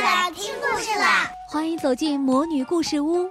[0.00, 1.30] 啦，听故事啦！
[1.48, 3.28] 欢迎走进魔女故事屋，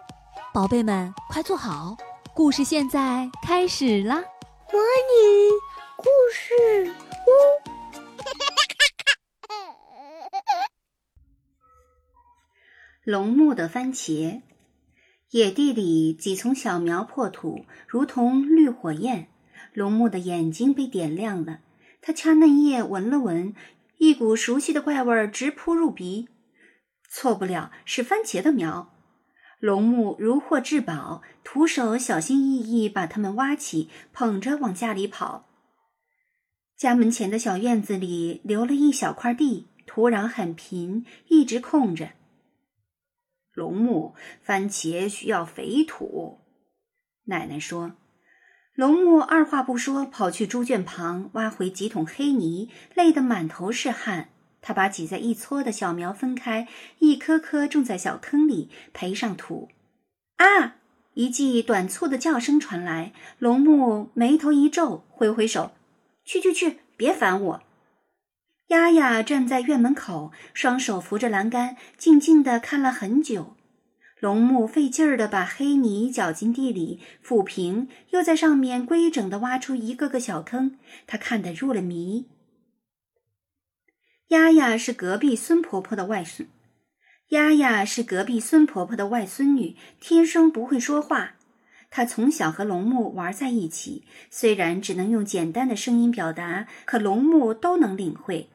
[0.54, 1.98] 宝贝们快坐好，
[2.34, 4.16] 故事现在开始啦！
[4.72, 5.50] 魔女
[5.98, 6.94] 故事
[7.26, 7.30] 屋，
[13.04, 14.42] 龙木的番茄。
[15.32, 19.30] 野地里几丛小苗破土，如同绿火焰。
[19.74, 21.60] 龙木的眼睛被点亮了，
[22.02, 23.54] 他掐嫩叶闻了闻。
[23.98, 26.30] 一股熟悉的怪味儿直扑入鼻，
[27.10, 28.94] 错不了，是番茄的苗。
[29.60, 35.50] 龙木如获至宝，徒手小心翼翼把它们挖起，捧着往家里跑。
[36.78, 42.12] 家门前的小院子里留了一小块地，土壤很平，一直空着。
[43.52, 46.40] 龙木，番茄需要肥土，
[47.26, 47.98] 奶奶说。
[48.76, 54.30] 龙木二话不说，跑去猪圈旁挖回几桶黑泥，累得满头是汗。
[54.62, 56.68] 他把挤在一撮的小苗分开，
[57.00, 59.70] 一颗颗种在小坑里，培上土。
[60.38, 60.76] 啊！
[61.16, 65.72] 一记短促的叫声传来，龙木眉头一皱，挥挥手
[66.24, 67.64] ：“去去去，别烦我。”
[68.68, 73.56] 丫丫站在院门口，双手扶着栏杆，静静地看了很久。
[74.20, 80.78] 龙木费劲儿地把黑泥搅进地里，抚平，又在上面规整地挖出一个个小坑。
[81.08, 82.28] 他看得入了迷。
[84.30, 86.48] 丫丫是隔壁孙婆婆的外孙，
[87.30, 91.34] 丫丫是隔壁孙婆婆的外孙女，天生不会说话。
[91.90, 98.50] 她从小和龙木玩在一起，虽然只能用简单的声音表达，可龙木都能领会。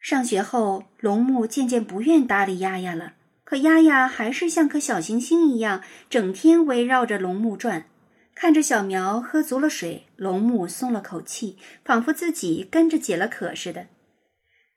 [0.00, 3.12] 上学后，龙木渐渐不愿搭理丫丫了。
[3.44, 7.86] 可丫丫还是像颗小行星一样，整天围绕着龙木转。
[8.34, 13.86] 看着小苗喝足了水，龙木松了口气，仿佛自己跟着解了渴似的。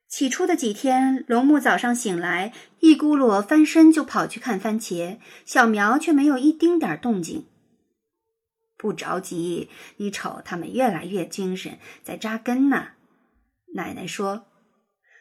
[0.08, 7.46] 起初的几天，龙木早上醒来，一咕噜翻身就跑去看番茄，小苗却没有一丁点动静。
[8.78, 12.90] 不着急，你瞅，它们越来越精神，在扎根呢。
[13.76, 14.46] 奶奶说。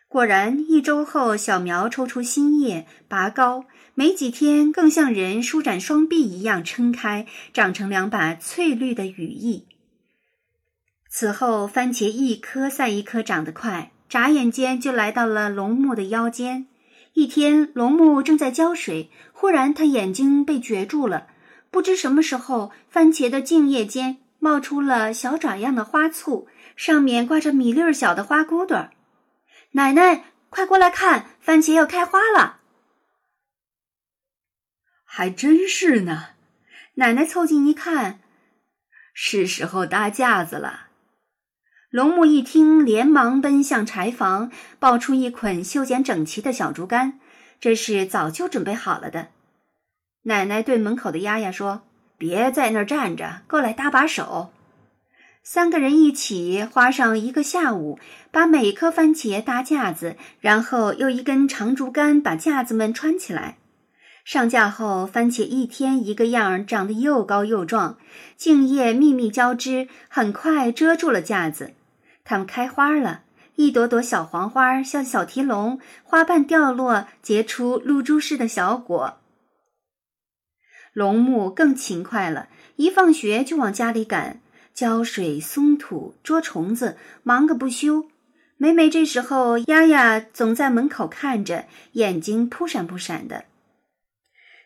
[0.09, 3.65] 果然，一周后，小苗抽出新叶，拔高，
[3.95, 9.67] 没几天，更像人舒展双臂一样撑开，长成两把翠绿的羽翼。
[11.11, 16.67] 此后，番茄一颗赛一颗长得快，眨眼间就来到了龙木的腰间。
[17.15, 21.29] 一天，龙木正在浇水，忽然他眼睛被攫住了。
[21.71, 28.91] 不知什么时候，番茄的茎叶间冒出了小爪样的花簇，上面挂着米粒儿小的花骨朵儿。
[29.73, 32.61] 奶奶，快过来看，番茄要开花了！
[35.05, 36.29] 还真是呢。
[36.95, 38.21] 奶奶凑近一看，
[39.13, 40.86] 是时候搭架子了。
[41.91, 47.21] 龙木一听，连忙奔向柴房，抱出一捆修剪整齐的小竹竿，
[47.61, 49.29] 这是早就准备好了的。
[50.25, 51.83] 奶奶对门口的丫丫说
[52.19, 54.51] ：“别在那儿站着，过来搭把手。”
[55.45, 58.01] 三个人一起花上一个下午，
[58.33, 63.59] 把每颗番茄搭架子，然后用一根长竹竿把架子们穿起来。
[64.27, 67.97] 上架后，番茄一天一个样儿，长得又高又壮，
[68.37, 71.75] 茎叶密密交织，很快遮住了架子。
[72.25, 73.21] 它们开花了，
[73.55, 79.19] 一朵朵小黄花像小提笼，花瓣掉落，结出露珠似的小果。
[80.93, 84.41] 龙木更勤快了，一放学就往家里赶。
[84.75, 88.09] 浇水、松土、捉虫子，忙个不休。
[88.57, 93.45] 每每这时候，丫丫总在门口看着，眼睛扑闪扑闪的。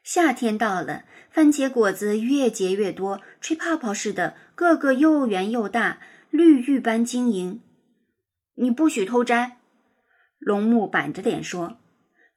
[0.02, 5.98] 夏天到了，番茄果子越结越多，吹泡泡似的，个个又圆又大，
[6.30, 7.60] 绿玉般晶莹。
[8.56, 9.58] 你不许偷摘！
[10.38, 11.78] 龙木板着脸说。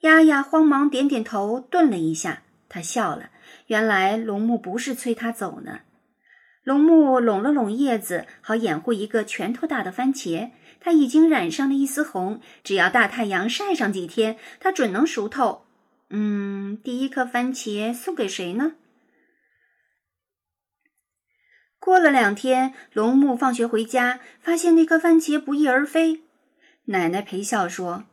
[0.01, 3.29] 丫丫慌忙点点头，顿了一下，他笑了。
[3.67, 5.79] 原来龙木不是催他走呢。
[6.63, 10.51] 龙木拢了拢叶子，好掩护一个拳头大的番茄。
[10.79, 15.65] 它已经染上了一丝红，只要大太阳晒上几天，它准能熟透。
[16.09, 18.75] 嗯第一颗番茄送给谁呢？
[21.79, 26.23] 过了两天，龙木放学回家，发现那颗番茄不翼而飞。
[26.85, 28.05] 奶奶陪笑说：“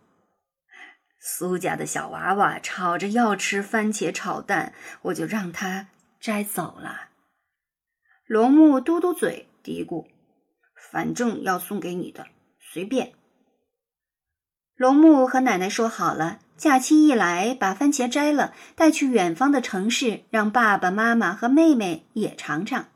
[1.21, 7.11] 苏家的小娃娃吵着要吃番茄炒蛋，我就让他摘走了。”
[8.27, 10.09] 龙木嘟嘟嘴，嘀咕
[10.91, 12.27] ：“反正要送给你的，
[12.59, 13.13] 随便。”
[14.75, 22.89] 龙木和奶奶说好了，假期一来，把番茄摘了，带去远方的城市，让爸爸妈妈和妹妹也尝尝。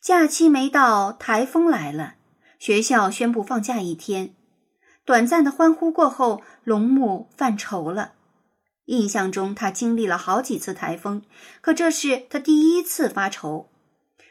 [0.00, 2.14] 假期没到，台风来了，
[2.58, 4.34] 学校宣布放假一天。
[5.04, 8.12] 短暂的欢呼过后，龙木犯愁了。
[8.86, 11.20] 印象中，他经历了好几次台风，
[11.60, 13.68] 可这是他第一次发愁。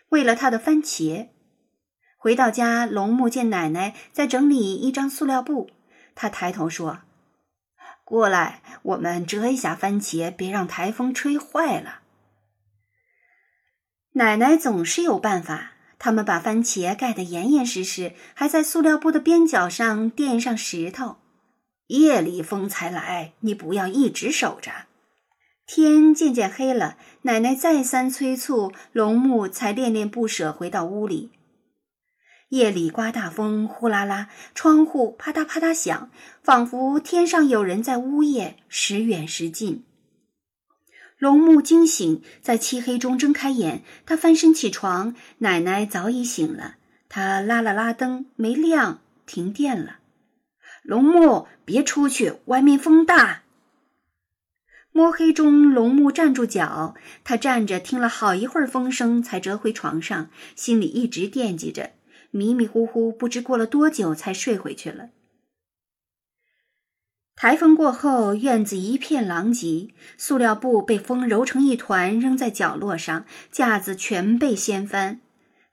[0.10, 1.28] 为了他的番茄，
[2.18, 5.70] 回到家，龙木见奶奶在整理一张塑料布，
[6.16, 7.02] 他抬头说
[8.04, 12.02] ：“过来，我们折一下番茄，别让台风吹坏了。”
[14.16, 15.72] 奶奶总是有办法。
[16.00, 21.16] 他们把番茄盖得严严实实，还在塑料布的边角上垫上石头。
[21.88, 24.72] 夜里风才来，你不要一直守着。
[25.66, 31.32] 天渐渐黑了，奶奶再三催促，龙木才恋恋不舍回到屋里。
[32.54, 36.12] 夜里刮大风，呼啦啦，窗户啪嗒啪嗒响，
[36.44, 39.84] 仿佛天上有人在呜咽，时远时近。
[41.18, 43.82] 龙木惊醒，在漆黑中睁开眼。
[44.06, 46.76] 他翻身起床，奶奶早已醒了。
[47.10, 49.98] 他拉了拉灯，没亮，停电了。
[50.84, 53.42] 龙木，别出去，外面风大。
[54.92, 56.94] 摸黑中，龙木站住脚。
[57.24, 61.94] 他站着听了好一会儿风声，才折回床上，心里一直惦记着，
[62.34, 65.10] 迷迷糊糊，不知过了多久才睡回去了。
[67.36, 75.20] 台风过后，院子一片狼藉，塑料布被风揉成一团，扔在角落上，架子全被掀翻，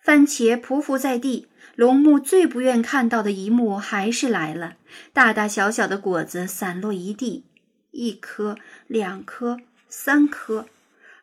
[0.03, 1.49] 番茄匍匐在地。
[1.77, 4.77] 龙木最不愿看到的一幕还是来了，
[5.15, 7.47] 大大小小的果子散落一地，
[7.91, 9.59] 一颗、两颗、
[9.89, 10.67] 三颗，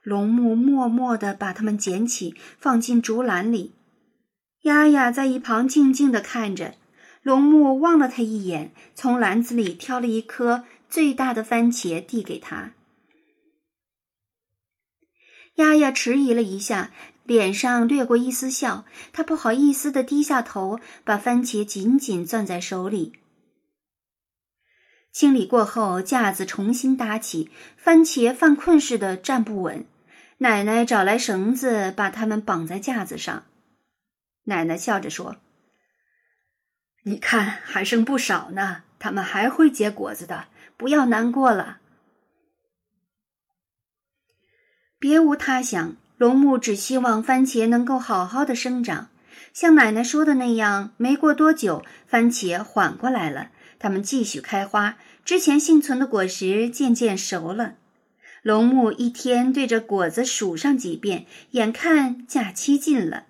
[0.02, 3.74] 龙木默默地把它们捡起，放进竹篮里。
[4.68, 6.76] 丫丫在一旁静静的看着。
[7.22, 12.74] 龙木望了他一眼，从篮子里挑了一颗最大的番茄递给他。
[15.56, 16.92] 丫丫迟疑了一下，
[17.24, 18.86] 脸上掠过一丝笑。
[19.14, 23.14] 她不好意思的低下头，把番茄紧紧攥在手里。
[25.12, 29.86] 清理过后，架子重新搭起，番茄犯困似的站不稳。
[30.40, 33.44] 奶奶找来绳子，把它们绑在架子上。
[34.48, 35.38] 奶奶笑着说。
[37.04, 41.80] 你看，还剩不少呢，他们还会结果子的，不要难过了。
[45.00, 49.10] 别无他想，龙木只希望番茄能够好好的生长，
[49.54, 50.92] 像奶奶说的那样。
[50.98, 57.76] 没过多久，番茄缓过来了，它们继续开花，之前幸存的果实渐渐熟了。
[58.42, 63.27] 龙木一天对着果子数上几遍，眼看假期近了。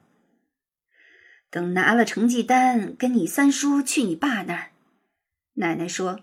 [1.58, 4.68] 等拿了成绩单，跟你三叔去你爸那儿。
[5.56, 6.20] 奶奶说，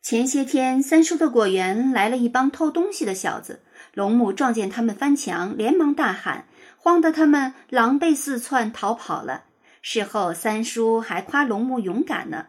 [0.00, 3.60] 前些天三叔的果园来了一帮偷东西的小子，
[3.92, 6.46] 龙母撞见他们翻墙，连忙大喊，
[6.78, 9.44] 慌得他们狼狈四窜逃跑了。
[9.82, 12.46] 事后三叔还夸龙母勇敢呢。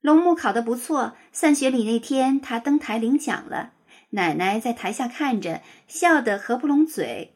[0.00, 3.70] 龙母考得不错，散学礼那天他登台领奖了，
[4.10, 7.35] 奶奶在台下看着，笑得合不拢嘴。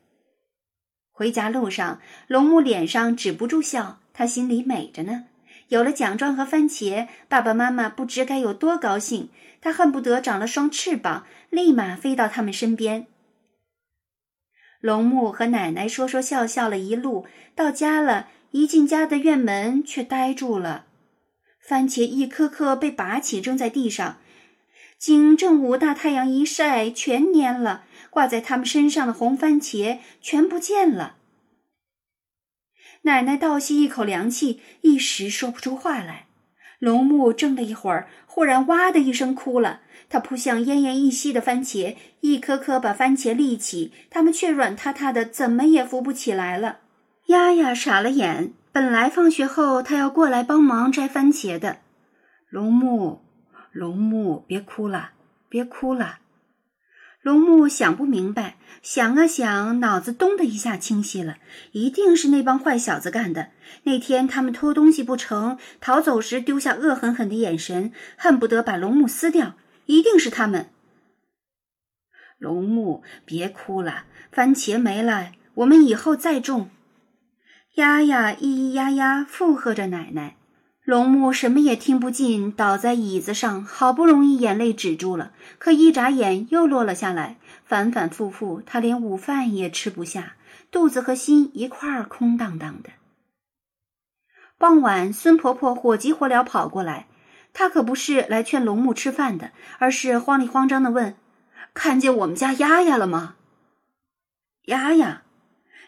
[1.21, 5.27] 回家路上，龙木脸上止不住笑，他心里美着呢。
[5.69, 9.29] 有了奖状和番茄，爸爸妈妈不知该有多高兴。
[9.61, 13.07] 他恨不得长了双翅膀，立马飞到他们身边。
[14.81, 20.87] 龙木和奶奶说说笑笑了一路，到家了，一进家的院门却呆住了。
[21.61, 24.17] 番茄一颗颗被拔起扔在地上，
[24.97, 27.85] 经正午大太阳一晒，全蔫了。
[28.09, 31.19] 挂在他们身上的红番茄全不见了。
[33.03, 36.27] 奶奶倒吸一口凉气，一时说不出话来。
[36.79, 39.81] 龙木怔了一会儿，忽然哇的一声哭了。
[40.09, 46.79] 他扑向奄奄一息的番茄，一颗颗把番茄立起，它们却软塌塌的，怎么也扶不起来了。
[47.27, 51.79] 丫丫傻了眼，本来放学后他要过来帮忙摘番茄的。
[52.49, 53.21] 龙木，
[53.73, 55.11] 龙木，别哭了，
[55.49, 56.19] 别哭了。
[57.23, 61.37] 龙木想不明白，想啊想，脑子咚的一下清晰了，
[61.73, 63.51] 一定是那帮坏小子干的。
[63.83, 70.71] 那天他们偷东西不成，逃走时丢下恶狠狠的眼神，恨不得把龙木撕掉，一定是他们。
[72.39, 76.71] 龙木，别哭了，番茄没了，我们以后再种。
[77.75, 80.37] 丫丫咿咿呀呀附和着奶奶。
[80.91, 85.31] 龙木什么也听不进，倒在椅子上，好不容易眼泪止住了，
[85.61, 87.37] 可一眨眼又落了下来。
[87.65, 90.35] 反反复复，他连午饭也吃不下，
[90.73, 92.91] 肚子和心一块儿空荡荡的。
[94.59, 97.07] 傍晚，孙婆婆火急火燎跑过来，
[97.53, 101.15] 她可不是来劝龙木吃饭的，而是慌里慌张的问
[101.73, 103.37] ：“看见我们家丫丫了吗？”
[104.67, 105.23] 丫丫，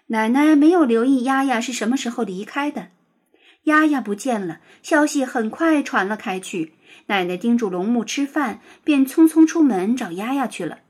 [0.07, 2.91] 奶奶没有留意丫丫是什么时候离开的。
[3.65, 6.75] 丫丫不见了，消息很快传了开去。
[7.07, 10.81] 奶奶叮嘱龙木吃饭，便匆匆出门找丫丫去了。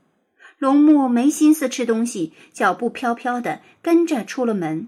[0.57, 4.87] 龙木没心思吃东西，脚步飘飘的跟着出了门。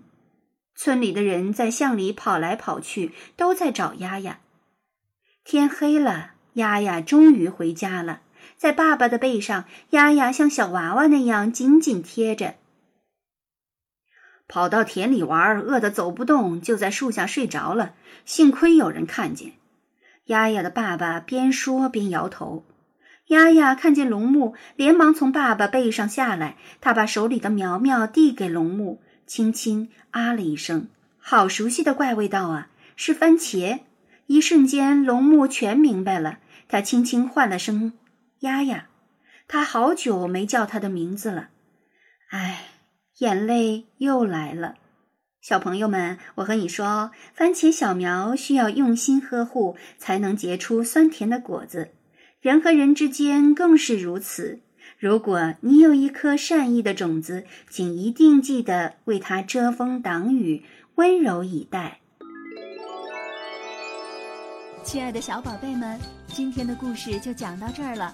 [0.76, 4.40] 村里的人在巷里跑来跑去，都在找丫丫。
[5.44, 8.22] 天黑了，丫丫终于回家了，
[8.58, 12.56] 在爸爸的背上，丫丫像小娃娃那样紧紧贴着。
[14.48, 17.94] 跑到田里玩，饿得走不动，就在树下睡着了。
[18.26, 19.54] 幸亏有人看见。
[20.26, 22.66] 丫丫的爸爸边说边摇头。
[23.28, 26.58] 丫丫看见龙木，连忙从爸爸背上下来。
[26.80, 33.80] 他把手里的苗苗递给龙木，轻轻啊了一声，好熟悉的怪味道啊，是番茄。
[34.28, 36.38] 一瞬间，龙木全明白了。
[36.68, 37.94] 他轻轻唤了声
[38.42, 38.88] “丫丫”，
[39.48, 41.50] 他好久没叫他的名字了。
[42.30, 42.75] 唉。
[43.20, 44.76] 眼泪又来了，
[45.40, 51.92] 小朋友们，我和你说，番茄小苗需要用心呵护，才能结出酸甜的果子。
[52.42, 54.60] 人和人之间更是如此。
[55.00, 62.02] 如果你有一颗善意的种子，请一定记得为它遮风挡雨，温柔以待。
[64.84, 68.14] 亲爱的小宝贝们，今天的故事就讲到这儿了。